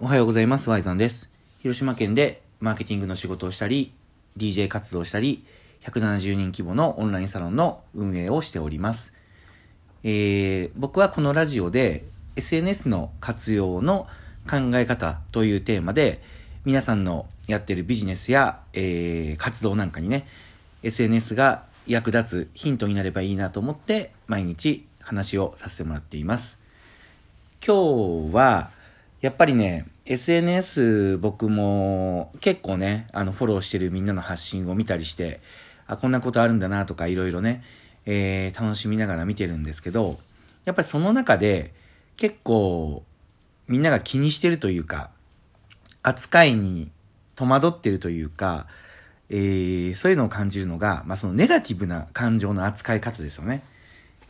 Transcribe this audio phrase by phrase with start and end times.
[0.00, 0.68] おはようございます。
[0.70, 1.30] ワイザンです。
[1.62, 3.92] 広島県でマーケティングの仕事をしたり、
[4.36, 5.44] DJ 活動したり、
[5.82, 9.14] 170人規模のオンラインサロンの運営をしております。
[10.02, 12.04] えー、僕はこのラジオで
[12.34, 14.08] SNS の活用の
[14.50, 16.20] 考え方というテーマで、
[16.64, 20.26] 皆さんのやってるビジネスや、えー、活動なんかにね、
[20.82, 26.60] SNS が役立つヒントになればいいなと思って、毎日話をさせてもらっています。
[27.64, 28.70] 今日は、
[29.24, 35.40] やっぱりね、SNS 僕も結構ね、あのフォローしてるみんなの発信を見たりして、
[35.86, 37.64] あ、こんなことあるんだなとかいろいろね、
[38.04, 40.18] えー、楽しみながら見てるんですけど、
[40.66, 41.72] やっぱりその中で
[42.18, 43.02] 結構
[43.66, 45.08] みんなが気にしてるというか、
[46.02, 46.90] 扱いに
[47.34, 48.66] 戸惑ってるというか、
[49.30, 53.64] えー、そういうのを感じるのが、まあそのネガティブな感情の扱い方ですよね。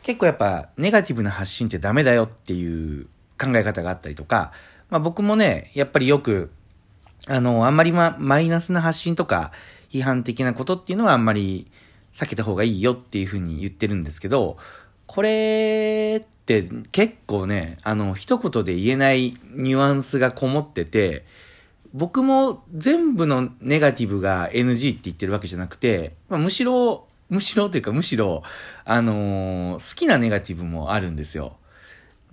[0.05, 4.52] 結構やっぱネガティブな発信ってダメだよっていう考え方があったりとか、
[4.95, 6.53] まあ僕もね、やっぱりよく、
[7.27, 9.51] あの、あんまりま、マイナスな発信とか、
[9.91, 11.66] 批判的なことっていうのはあんまり
[12.13, 14.57] 避けた方がいいよっていうふうに言ってるんですけど、
[15.07, 21.24] これって結構ね、あの、一言で言えないニュアンスがこもってて、
[21.93, 28.45] 僕も全部のネガティブが NG って言ってるわけじゃなくて、まあ、むしろ、むしろというかむしろ、
[28.85, 31.57] あのー好きなネガティブもあるんですよ。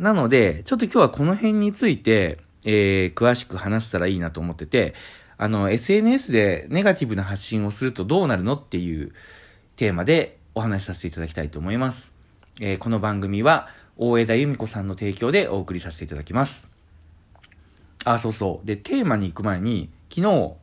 [0.01, 4.93] なので、ちょっと今日はこの辺について、えー、詳しく話せたらいいなと思ってて、
[5.37, 9.11] あの、SNS でネガティブな発信をするとどうなるのっていう
[9.75, 12.13] テーマでお話しさせていただきたいと思います。
[12.61, 13.67] えーこの番組は、
[13.97, 16.69] 大枝由美子さんの提供でお送りさせていただきます。
[18.05, 18.67] あ、そうそう。
[18.67, 20.53] で、テーマに行く前に、昨日、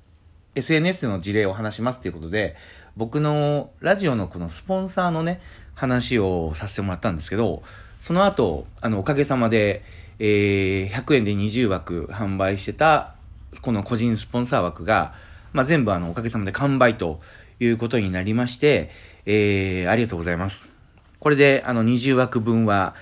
[0.54, 2.56] SNS での事例を話しますということで、
[2.96, 5.40] 僕のラジオのこのスポンサーのね、
[5.74, 7.62] 話をさせてもらったんですけど、
[8.00, 9.84] その後、あの、おかげさまで、
[10.18, 13.14] えー、100円で20枠販売してた、
[13.62, 15.14] この個人スポンサー枠が、
[15.52, 17.20] まあ、全部あの、おかげさまで完売と
[17.60, 18.90] いうことになりまして、
[19.26, 20.68] えー、ありがとうございます。
[21.20, 22.94] これで、あの、20枠分は、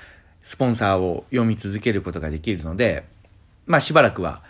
[0.42, 3.04] スポンサーを読み続けることができるので、
[3.66, 4.42] まあ、しばらくは、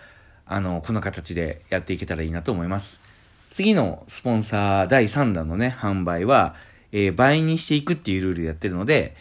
[0.44, 3.00] あの、この形でやっていけたらいいなと思います。
[3.50, 6.54] 次のスポンサー第3弾のね、販売は、
[6.92, 9.16] えー倍にしていくっていうルールでやってるので、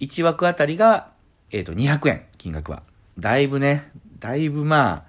[0.00, 1.08] 1枠あたりが、
[1.52, 2.82] えっ、と、200円、金額は。
[3.18, 3.90] だいぶね、
[4.20, 5.04] だいぶまあ、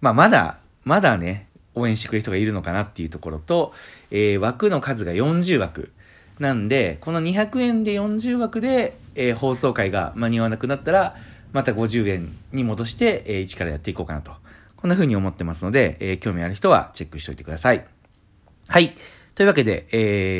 [0.00, 3.72] まあ、まだ、まだね、応援してくれる人がいるのかなっていうところと、
[4.10, 5.92] えー枠の数が40枠。
[6.38, 11.16] なんで、この200円で40枠で、えー放送回が間に合わなくなったら、
[11.52, 14.32] また50円に戻して、えー一からやっていこうかなと。
[14.76, 17.84] こんな風に思ってますので、えー興味ある人はチェックしておいてください。
[18.68, 18.90] はい。
[19.34, 19.96] というわけで、え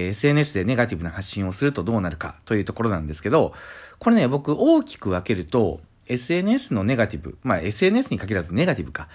[0.09, 3.53] ー SNS でネガティブな発信をするとどうなるかというところなんですけど、
[3.99, 9.09] これね、僕大きく分けると、SNS のネガティブ、まあ SNS に限らずネガティブか。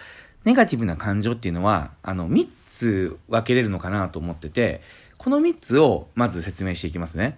[0.43, 4.81] ネガティブな感情っていうのは、あの、3つ分けれるのかなと思ってて、
[5.17, 7.37] この3つをまず説明していきますね。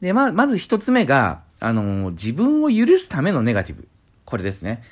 [0.00, 3.86] で、ま、まず1つ目が、あの、自分を許すためのネガティブ。
[4.24, 4.82] これですね。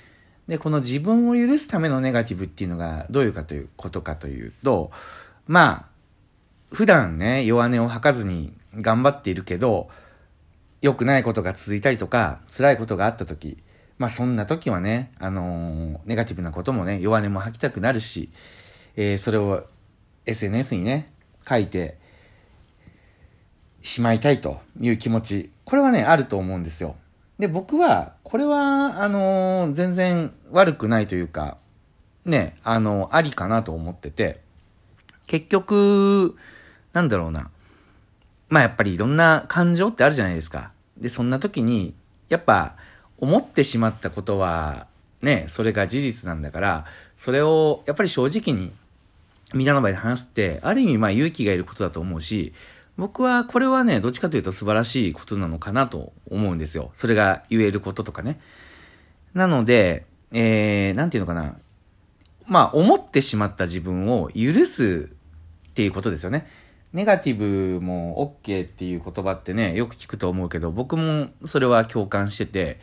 [0.47, 4.93] で、この自分を許すためのネガティブっていうのがどういうかということかというと、
[5.47, 5.87] まあ、
[6.73, 9.89] 普段ね、弱音を吐かずに頑張っているけど、
[10.81, 13.59] 良くないことが続いたりとか、辛いことがあった時、
[14.03, 18.31] まあそんな時はね、あのーネガティブなこともね、弱音も吐きたくなるし、
[18.97, 19.63] えーそれを
[20.27, 21.13] SNS にね、
[21.49, 21.99] 書いて
[23.81, 26.97] しまいたいという気持ち、これはね、あると思うんですよ。
[27.39, 31.59] で、僕は、これは、あのー全然悪くないというか、
[32.25, 34.41] ね、あのありかなと思ってて、
[35.29, 36.37] 結局、
[36.93, 37.53] なんだろうな。
[38.49, 40.73] まあやっぱりいろんな感情ってあるじゃないですか。
[40.99, 41.95] で、そんな時に、
[42.29, 42.75] やっぱ、
[43.23, 44.89] 思ってしまったことは、
[45.23, 46.85] ね、それが事実なんだから、
[47.17, 48.73] それを、やっぱり正直に、
[49.55, 52.53] みんなの前で話すって、ある意味まあ勇気がいることだと思うし、
[52.97, 56.91] 僕はこれはね、どっちかというと素晴らしいことなのかなと思うんですよ。
[56.95, 58.41] それが言えることとかね。
[59.35, 61.57] なので、えー、なんていうのかな。
[62.49, 65.13] まあ、思ってしまった自分を許す
[65.69, 66.49] っていうことですよね。
[66.93, 72.81] ネガティブも OK っていう言葉ってね、よく聞くと思うけど、僕もそれは共感してて、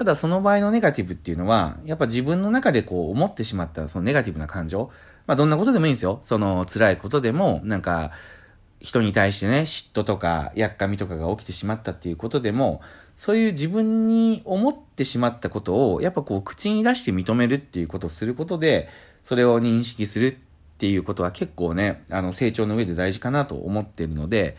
[0.00, 4.90] ただその場合のネガティブっていうのは、やっぱ自分の中でこう思ってしまったそのネガティブな感情、
[5.26, 6.20] まあどんなことでもいいんですよ。
[6.22, 8.10] その辛いことでも、なんか、
[8.80, 12.80] 人に対してね、嫉妬とか、やっかみとかが起きてしまったっていうことでも、
[13.14, 18.88] そういう自分に思ってしまったことを、やっぱこう、口に出して認めるっていうことをすることで、
[19.22, 20.38] それを認識するっ
[20.78, 24.56] ていうことは結構ね、あの、成長の上で大事かなと思ってるので、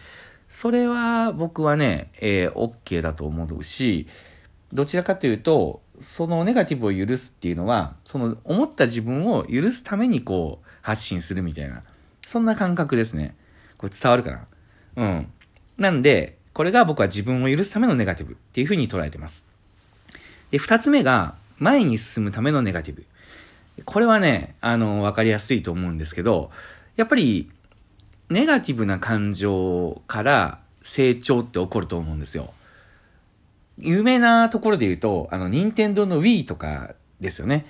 [0.47, 4.05] それは僕はね、えー、OK だと思うし、
[4.73, 11.83] どちらかというと、そのネガティブを許すっていうのは、その思った自分を許すためにこう発信するみたいな、
[12.21, 13.35] そんな感覚ですね。
[13.77, 14.47] これ伝わるかな？
[14.95, 15.27] うん。
[15.77, 19.45] なんで、これが僕は自分を許すためのネガティブっていうふうに捉えてます。
[20.51, 23.06] で、二つ目が、前に進むためのネガティブ。
[23.85, 26.51] これはね、あの、わかりやすいと思うんですけど、
[26.95, 27.50] やっぱり、
[28.29, 32.53] ネガティブな感情から成長って起こると思うんですよ。
[33.77, 37.65] 有名なところで言うと、あの、任天堂の Wii とかですよね。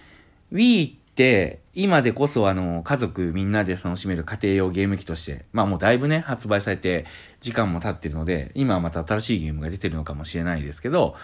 [0.51, 7.05] Wii って、今でこそあの、家族みんなで楽しめる家庭用ゲーム機として、まあもうだいぶね、発売されて
[7.39, 11.15] 時間も経ってるので、今はまた新しいゲームが出てるのかもしれないですけど、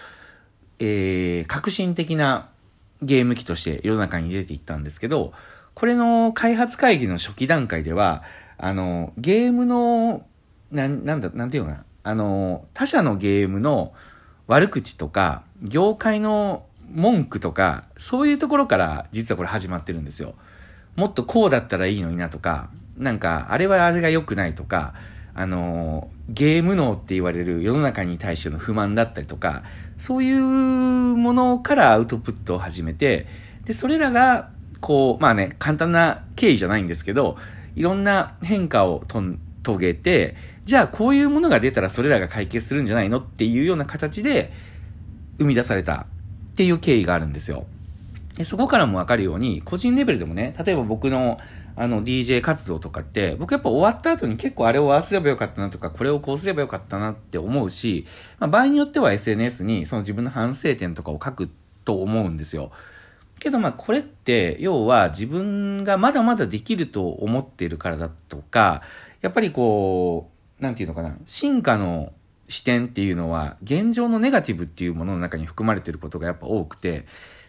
[0.78, 2.48] えー、革新的な
[3.02, 5.32] ゲーム機として世の中に出ていったんですけど、
[5.74, 8.22] これの開発会議の初期段階では、
[8.56, 10.26] あの、ゲームの、
[10.72, 11.84] な、なんだ、なんていうかな。
[12.02, 13.92] あの、他社のゲームの
[14.48, 20.34] 悪口とか、業界の文句とか、そういうところから実はこれ始まってるんですよ。
[20.96, 24.94] もっとこうだったらいいのになとか、なんか、あれはあれが良くないとか、
[25.34, 29.62] あの、ゲーム脳って言われる世の中に対しての不満だったりとか、
[29.98, 33.26] そういうものからアウトプットを始めて、
[33.64, 34.48] で、それらが、
[34.80, 37.36] こう、まあね、簡単な経緯じゃないんですけど、
[37.76, 39.22] いろんな変化をと
[39.68, 40.34] 遂げて、
[40.64, 44.50] じゃあこういうものが出たらそれらが解決するんじゃないのっていうような形で
[45.38, 46.06] 生み出された
[46.52, 47.66] っていう経緯があるんですよ。
[48.36, 51.38] でそこからもわかるように、個人レベルでもね、例えば僕の
[51.74, 58.06] あの DJ 活動とかって、僕やっぱ終わった後に結構あれをああすればよかったなとか、これをこうすればよかったなって思うし、
[58.38, 61.50] まあ、場合によっては SNS にその自分の反省点とかを書く
[61.84, 62.70] と思うんですよ。
[63.38, 68.82] けどまあこれって要は自分がまだまだできると思っているからだとか、
[69.20, 70.30] やっぱりこ
[70.60, 72.12] う、なんていうのかな、進化の
[72.48, 77.04] 視点っていうのは現状のネガティブっていうものの中に含まれてることがやっぱ多くて、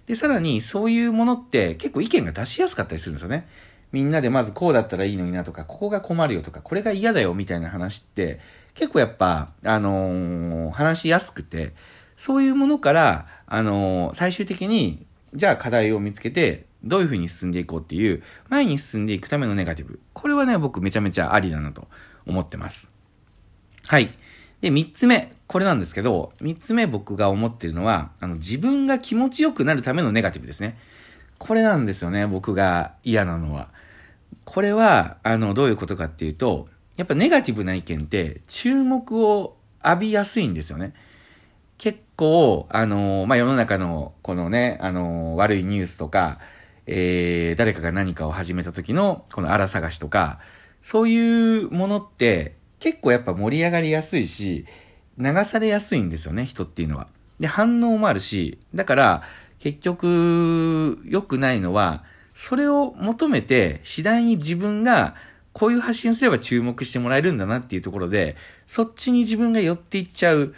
[0.06, 3.48] で、さらにそういうものって結構意見が出しやすかったりするんですよね。
[3.92, 8.39] みんなでまずこうだったらいいのになとか、ここが困るよとか、これが嫌だよみたいな話って
[8.74, 11.74] 結構やっぱ、あのー、話しやすくて、
[12.16, 19.99] そういうものから、あのー、最終的に、じゃあ課題を見つけて、どういうふうに進んでいこうっていう、前に進んでいくためのネガティブ。
[20.13, 21.87] これはね、僕めちゃめちゃありだなと
[22.25, 22.91] 思ってます。
[23.87, 24.11] はい。
[24.61, 25.33] で、三つ目。
[25.47, 30.77] これなんですけど、三つ目僕が思ってるのは、あの、自分が気持ちよくなるためのネガティブですね。
[31.37, 33.69] これなんですよね、僕が嫌なのは。
[34.45, 36.67] これは、あの、どういうことかっていうと、
[36.97, 40.93] やっぱネガティブな意見って注目を浴びやすいんですよね。
[41.77, 46.39] 結構、あの、まあ、世の中のこのね、あの、悪いニュースとか、
[46.91, 50.39] えー、誰かが何かを始めた時のこの荒探しとか、
[50.81, 54.65] そういうものって結構やっぱ盛り上がりやすいし、
[55.19, 57.07] 流されやすいんですよね、人っていうのは。
[57.39, 59.21] で、反応もあるし、だから、
[59.59, 62.03] 結局、良くないのは、
[62.33, 65.15] それを求めて、次第に自分が、
[65.51, 70.56] こういう発信すれば注目してもらえるんだなっていうところで、そっちに自分が寄っていっちゃう。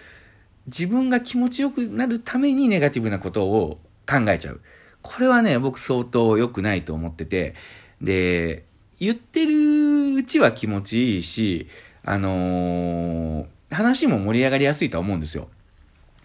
[0.68, 4.62] 自分が気持ちよくなるためにネガティブなことを考えちゃう。
[5.02, 7.56] これはね、僕相当良くないと思ってて、
[8.02, 8.64] で、
[9.00, 11.68] 言ってるうちは気持ちいいし、
[12.04, 15.48] あのー、話も盛り上がりやすいとは思うんですよ。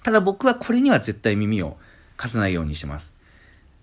[0.03, 1.77] ただ僕はこれには絶対耳を
[2.17, 3.15] 貸さないようにしてます。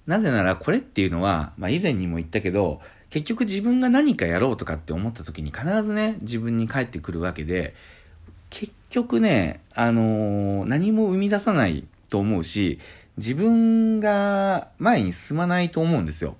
[0.05, 7.73] なぜならこれっていうのは、まあ以前にも言ったけど、結局自分が何かやろうとかって思った時に必ずね、自分に返ってくるわけで、
[8.49, 12.79] 結局ね、あのー、何も生み出さないと思うし、
[13.17, 16.35] 自分が前に進まないと思うんですよ。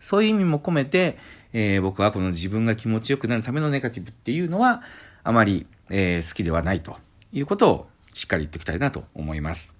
[0.00, 1.16] そういう意味も込めて、
[1.52, 4.82] えー、僕はこの自分が気持ちよくなるためのネガティブっていうのは、
[5.22, 6.96] あまり、えー、好きではないと
[7.32, 9.74] いうことをしっかり言っておきたいなと思います。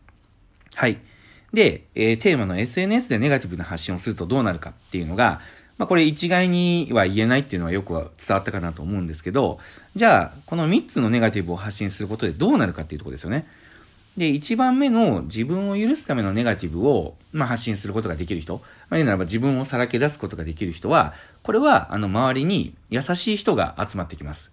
[0.74, 0.98] はい。
[1.52, 5.40] で、えー、テーマの SNS でネガティブな発信をするとどうなるかっていうのが、
[5.78, 9.58] まあこれ一概には言えないっていうのはよく伝わったかなと思うんですけど、
[9.94, 13.46] じゃあ、この3つのネガティブを発信することでどうなるかっていうところですよね。
[14.16, 18.56] で、1番目の自分を許すためのネガティブを、まあ、発信することができる人。
[18.56, 24.52] まあ、言うならば自分をさらけ出すことができる人は、これは、あの、周りに優しい人が集まってきます。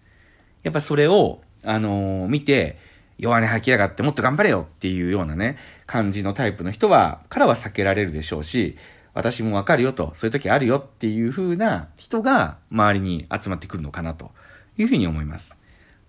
[0.64, 2.78] やっぱそれを、あのー、見て、
[3.18, 8.78] 弱音吐きやがってもっと頑張れよっていうようなね、感じのタイプの人は、からは避けられるでしょうし、
[9.14, 14.32] 私もわかるよと、そういう時あるよっていう風な人が周りに集まってくるのかなと
[14.78, 15.60] いうふうに思います。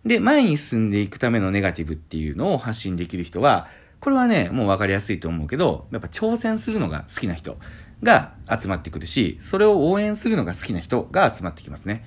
[0.04, 3.68] で、前に進んでいくためのネガティブっていうのを発信できる人は、
[4.00, 7.58] これはね、もう分かりやすいと思うけど、やっぱ挑戦するのが好きな人
[8.02, 12.06] が集まってくるし、それを応援するのが好きな人が集まってきますね。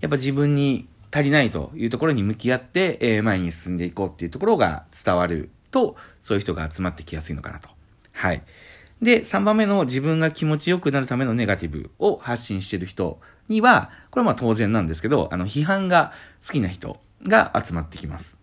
[0.00, 7.68] やっぱ自分に足りないというところに向き合って、え、前に進んでいこうっていうところが伝わると、そういう人が集まってきやすいのかなと
[8.12, 8.42] はい。
[9.00, 13.18] で、3番目の自分が気持ちよくなるためのネガティブを発信してる人
[13.48, 16.12] には、これはまあ当然なんですけど、あの、批判が
[16.46, 18.38] 好きな人が集まってきます。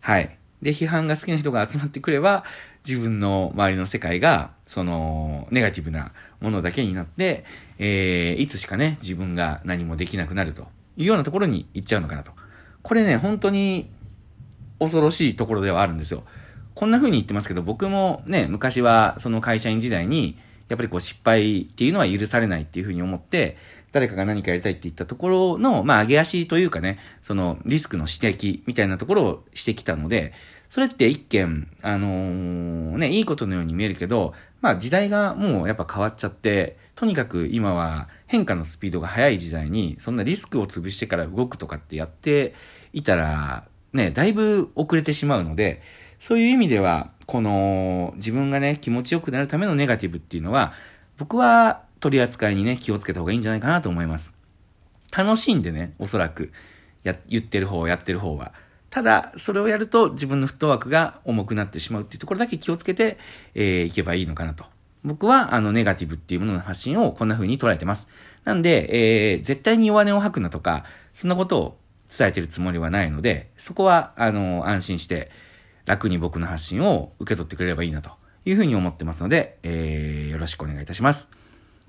[0.00, 0.36] はい。
[0.62, 2.44] で、批判が好きな人が集まってくれば、
[2.86, 7.44] 自分の周りの世界が、その、ネガティブなものだけになって、
[7.78, 12.32] えー、いつしかね、自分が何もできなくなるというようなところに行っちゃうのかなと。
[12.82, 13.90] これね、本当に
[14.78, 16.24] 恐ろしいところではあるんですよ。
[16.74, 20.38] こんな風に言ってますけど、僕もね、昔はその会社員時代に、
[20.72, 23.58] やっぱりこう失敗っていうのは許されないっていう風に思って、
[23.92, 30.32] 誰かが何かやりたいって言ったところの、まあ、上げ足というかね、そのリスクの指摘みたいなところをしてきたので、
[30.70, 42.54] それって一見、あのー、ね、いいことのように見えるけど、まあ時代がもうやっぱ変わっちゃって、とにかく今は変化のスピードが速い時代に、そんなリスクを潰してから動くとかってやって
[42.94, 45.82] いたら、ね、だいぶ遅れてしまうので、
[46.18, 50.74] そういう意味では、この自分がね、気持ちよくなるためのネガティブっていうのは、
[51.16, 54.34] 僕は取り扱いにね、気をつけた方がいいんじゃないかなと思います。
[55.16, 56.52] 楽しんでね、おそらく、
[57.04, 58.52] や、言ってる方、やってる方は。
[58.90, 63.16] ただ、それをやると自分のフットワークが重くなってしまうっていうところだけ気をつけて、
[63.54, 64.66] えー、いけばいいのかなと。
[65.02, 68.08] 僕は、あの、ネガティブっていうものの発信をこんな風に捉えてます。
[68.44, 70.84] なんで、えー、絶対に弱音を吐くなとか、
[71.14, 71.78] そんなことを
[72.14, 75.30] 伝えてるつもりはないので、そこは、あの、安心して、
[75.84, 78.10] 楽に僕の発信を受け取ってくれればいいなと
[78.44, 81.30] いうふうに思ってますので、えー、よろしくお願いいたします。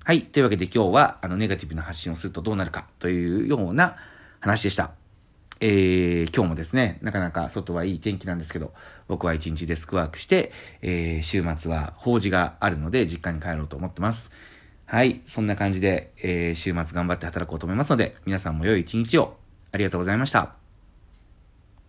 [0.04, 0.22] はい。
[0.22, 3.96] というわけで今日は、あの、ネガティブな発信をするとどうなるかというような
[4.40, 4.92] 話でした。
[5.60, 8.74] えー、今日もですね、なかなか外はいい天気なんですけど、
[9.08, 14.30] 僕は一日デスクワークして、えー、週末は法事があるので実家に帰ろうと思ってます。
[14.84, 15.22] はい。
[15.24, 19.38] そんな感じで、えー、週末頑張って働こうと思いますので、皆さんも良い一日を
[19.72, 20.63] ありがとうございました。